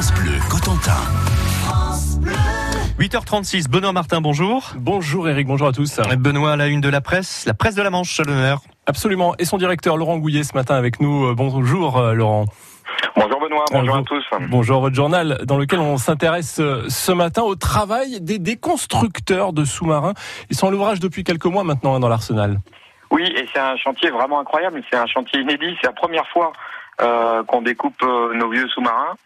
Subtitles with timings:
[0.00, 0.96] France Bleu Cotentin.
[2.98, 4.70] 8h36, Benoît Martin, bonjour.
[4.76, 6.00] Bonjour Eric, bonjour à tous.
[6.16, 8.60] Benoît à la une de la presse, la presse de la Manche à l'honneur.
[8.86, 11.26] Absolument, et son directeur Laurent Gouillet ce matin avec nous.
[11.26, 12.46] Euh, Bonjour euh, Laurent.
[13.14, 14.24] Bonjour Benoît, bonjour à tous.
[14.48, 19.64] Bonjour votre journal dans lequel on s'intéresse euh, ce matin au travail des déconstructeurs de
[19.66, 20.14] sous-marins.
[20.48, 22.60] Ils sont à l'ouvrage depuis quelques mois maintenant hein, dans l'arsenal.
[23.10, 26.52] Oui, et c'est un chantier vraiment incroyable, c'est un chantier inédit, c'est la première fois
[27.46, 29.16] qu'on découpe euh, nos vieux sous-marins.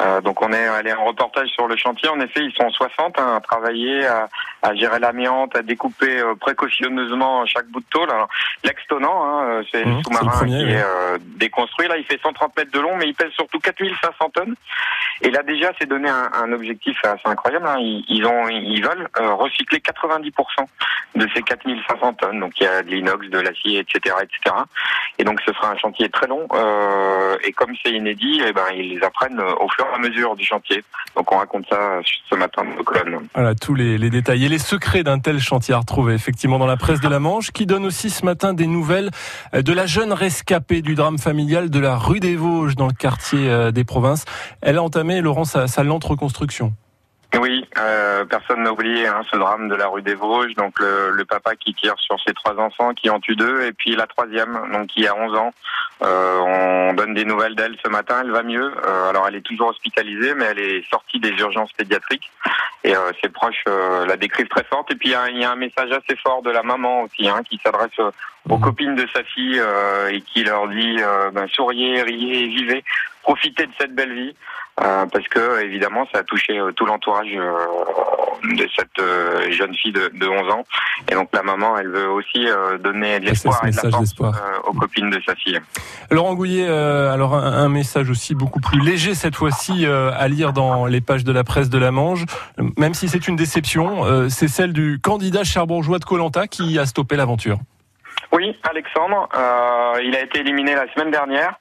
[0.00, 2.08] Euh, donc on est allé en reportage sur le chantier.
[2.08, 4.28] En effet, ils sont 60 hein, à travailler, à,
[4.62, 8.10] à gérer l'amiante, à découper euh, précautionneusement chaque bout de tôle.
[8.10, 8.28] Alors,
[8.64, 11.88] L'ex-tonnant, hein, euh, c'est Mmh, le sous-marin qui est euh, déconstruit.
[11.88, 14.54] Là, il fait 130 mètres de long, mais il pèse surtout 4500 tonnes.
[15.22, 17.66] Et là, déjà, c'est donné un, un objectif assez incroyable.
[17.66, 17.76] hein.
[17.78, 20.30] Ils, ont, ils veulent euh, recycler 90%
[21.16, 22.40] de ces 4500 tonnes.
[22.40, 24.56] Donc, il y a de l'inox, de l'acier, etc., etc.
[25.18, 26.46] Et donc, ce sera un chantier très long.
[26.54, 29.98] euh, et comme c'est inédit, eh ben, ils les apprennent euh, au fur et à
[29.98, 30.82] mesure du chantier.
[31.16, 33.22] Donc, on raconte ça ce matin dans nos.
[33.34, 36.66] Voilà tous les, les détails et les secrets d'un tel chantier à retrouver effectivement dans
[36.66, 39.10] la presse de la Manche qui donne aussi ce matin des nouvelles
[39.54, 42.92] euh, de la jeune rescapée du drame familial de la rue des Vosges dans le
[42.92, 44.24] quartier euh, des provinces.
[44.62, 46.72] Elle a entamé, Laurent, sa, sa lente reconstruction.
[47.40, 50.54] Oui, euh, personne n'a oublié hein, ce drame de la rue des Vosges.
[50.54, 53.72] Donc le, le papa qui tire sur ses trois enfants, qui en tue deux, et
[53.72, 55.50] puis la troisième, donc qui a 11 ans.
[56.02, 56.38] Euh,
[56.90, 58.20] on donne des nouvelles d'elle ce matin.
[58.22, 58.74] Elle va mieux.
[58.86, 62.30] Euh, alors elle est toujours hospitalisée, mais elle est sortie des urgences pédiatriques.
[62.84, 63.64] Et ses proches
[64.08, 64.90] la décrivent très forte.
[64.90, 67.02] Et puis il y a, il y a un message assez fort de la maman
[67.02, 67.96] aussi, hein, qui s'adresse
[68.48, 68.60] aux Mhm.
[68.60, 69.62] copines de sa fille
[70.10, 70.96] et qui leur dit
[71.32, 72.84] ben, souriez, riez, vivez,
[73.22, 74.34] profitez de cette belle vie.
[74.80, 77.52] Euh, parce que évidemment ça a touché euh, tout l'entourage euh,
[78.56, 79.04] de cette
[79.50, 80.64] jeune fille de, de 11 ans
[81.10, 82.46] et donc la maman elle veut aussi
[82.82, 84.34] donner de l'espoir et de la message force d'espoir.
[84.64, 85.60] aux copines de sa fille.
[86.10, 90.86] Laurent Gouillet, alors un, un message aussi beaucoup plus léger cette fois-ci à lire dans
[90.86, 92.24] les pages de la presse de la Manche,
[92.78, 97.16] même si c'est une déception, c'est celle du candidat cherbourgeois de Colanta qui a stoppé
[97.16, 97.58] l'aventure.
[98.32, 101.54] Oui, Alexandre, euh, il a été éliminé la semaine dernière.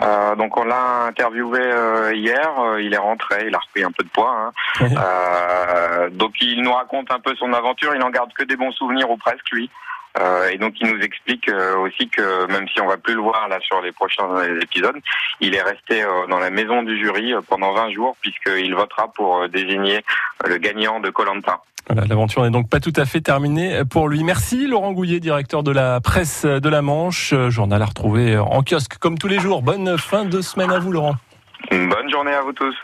[0.00, 3.90] Euh, donc on l'a interviewé euh, hier, euh, il est rentré, il a repris un
[3.90, 4.32] peu de poids.
[4.32, 4.52] hein.
[4.80, 8.72] Euh, donc il nous raconte un peu son aventure, il en garde que des bons
[8.72, 9.68] souvenirs ou presque lui.
[10.18, 13.20] Euh, et donc il nous explique euh, aussi que même si on va plus le
[13.20, 14.28] voir là sur les prochains
[14.60, 14.96] épisodes,
[15.40, 19.48] il est resté euh, dans la maison du jury pendant 20 jours puisqu'il votera pour
[19.48, 20.02] désigner
[20.46, 21.60] le gagnant de Colanta.
[21.88, 24.22] Voilà, l'aventure n'est donc pas tout à fait terminée pour lui.
[24.22, 28.98] Merci Laurent Gouillet, directeur de la presse de la Manche, journal à retrouver en kiosque
[28.98, 29.62] comme tous les jours.
[29.62, 31.14] Bonne fin de semaine à vous Laurent.
[31.70, 32.76] Bonne journée à vous tous.